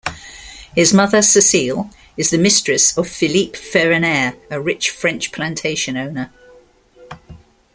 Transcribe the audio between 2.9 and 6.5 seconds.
of Philippe Ferronaire, a rich French plantation owner.